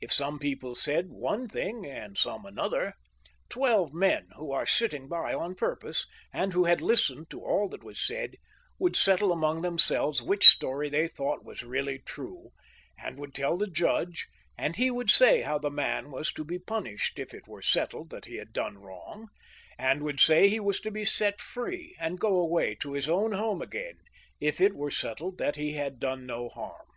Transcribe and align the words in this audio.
If 0.00 0.12
some 0.12 0.40
people 0.40 0.74
said 0.74 1.06
one 1.10 1.46
thing, 1.48 1.86
and 1.86 2.18
some 2.18 2.44
another, 2.44 2.94
twelve 3.48 3.94
men 3.94 4.26
who 4.34 4.50
are 4.50 4.66
sitting 4.66 5.06
by 5.06 5.32
on 5.34 5.54
purpose, 5.54 6.04
and 6.32 6.52
who 6.52 6.64
had 6.64 6.80
listened 6.80 7.30
to 7.30 7.44
all 7.44 7.68
that 7.68 7.84
was 7.84 8.04
said, 8.04 8.38
would 8.80 8.96
settle 8.96 9.30
among 9.30 9.62
them 9.62 9.78
selves 9.78 10.20
which 10.20 10.48
story 10.48 10.88
they 10.88 11.06
thought 11.06 11.44
was 11.44 11.62
really 11.62 12.00
true, 12.00 12.50
and 12.98 13.18
would 13.20 13.34
teU 13.34 13.56
the 13.56 13.68
judge, 13.68 14.26
and 14.58 14.74
he 14.74 14.90
would 14.90 15.10
say 15.10 15.42
how 15.42 15.58
the 15.60 15.70
man 15.70 16.10
was 16.10 16.32
to 16.32 16.42
be 16.42 16.58
punished 16.58 17.20
if 17.20 17.32
it 17.32 17.46
were 17.46 17.62
settled 17.62 18.10
that 18.10 18.24
he 18.24 18.38
had 18.38 18.52
done 18.52 18.78
wrong, 18.78 19.28
and 19.78 20.02
would 20.02 20.18
say 20.18 20.48
he 20.48 20.58
was 20.58 20.80
to 20.80 20.90
be 20.90 21.04
set 21.04 21.40
free 21.40 21.94
and 22.00 22.18
go 22.18 22.36
away 22.40 22.74
to 22.74 22.94
his 22.94 23.08
own 23.08 23.30
XIX.] 23.30 23.38
LOUIS 23.38 23.38
IX. 23.38 23.38
{SAINT 23.38 23.44
LOUIS). 23.44 23.90
121 24.40 24.40
home 24.40 24.40
again 24.40 24.40
if 24.40 24.60
it 24.60 24.74
were 24.74 24.90
settled 24.90 25.38
that 25.38 25.54
he 25.54 25.74
had 25.74 26.00
done 26.00 26.26
no 26.26 26.48
harm. 26.48 26.88